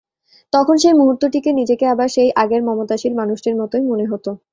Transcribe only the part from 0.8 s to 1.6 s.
সেই মুহূর্তটিতে